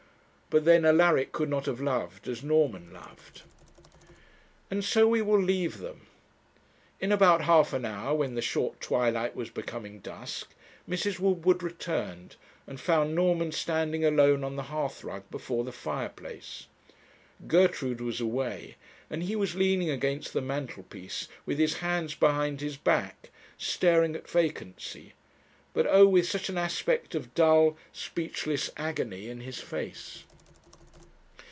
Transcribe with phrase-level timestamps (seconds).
[0.51, 3.43] But then Alaric could not have loved as Norman loved.
[4.69, 6.07] And so we will leave them.
[6.99, 10.49] In about half an hour, when the short twilight was becoming dusk,
[10.89, 11.19] Mrs.
[11.21, 12.35] Woodward returned,
[12.67, 16.67] and found Norman standing alone on the hearthrug before the fireplace.
[17.47, 18.75] Gertrude was away,
[19.09, 24.29] and he was leaning against the mantelpiece, with his hands behind his back, staring at
[24.29, 25.13] vacancy;
[25.73, 26.09] but oh!
[26.09, 30.25] with such an aspect of dull, speechless agony in his face.